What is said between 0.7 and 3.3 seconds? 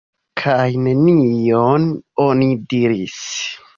nenion oni diris.